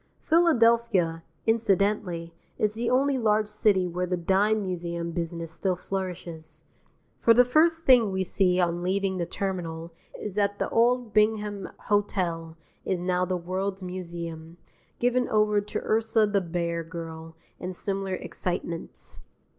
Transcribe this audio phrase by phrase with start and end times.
[0.23, 6.63] Philadelphia, incidentally, is the only large city where the Dime Museum business still flourishes.
[7.19, 11.69] For the first thing we see on leaving the Terminal is that the old Bingham
[11.81, 14.57] Hotel is now The World's Museum,
[14.97, 19.19] given over to Ursa the Bear Girl and similar excitements.